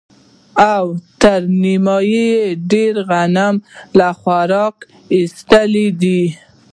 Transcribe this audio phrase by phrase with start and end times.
[0.73, 0.85] او
[1.21, 2.27] تر نيمايي
[2.71, 3.63] ډېر غنم يې
[3.97, 4.83] له خوراکه
[5.15, 6.21] ايستلي دي.